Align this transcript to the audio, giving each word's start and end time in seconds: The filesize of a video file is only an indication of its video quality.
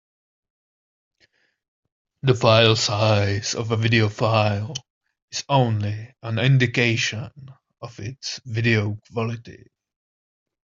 The 2.23 2.33
filesize 2.33 3.53
of 3.53 3.69
a 3.69 3.77
video 3.77 4.09
file 4.09 4.73
is 5.31 5.43
only 5.47 6.15
an 6.23 6.39
indication 6.39 7.29
of 7.83 7.99
its 7.99 8.39
video 8.43 8.97
quality. 9.13 9.67